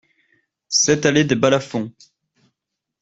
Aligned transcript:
sept 0.67 1.05
allée 1.05 1.25
des 1.25 1.35
Balafons 1.35 1.91